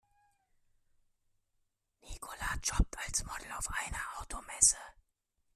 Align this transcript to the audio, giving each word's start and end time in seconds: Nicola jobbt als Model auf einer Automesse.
Nicola 2.01 2.55
jobbt 2.63 2.97
als 2.97 3.23
Model 3.23 3.51
auf 3.51 3.69
einer 3.69 4.19
Automesse. 4.19 4.77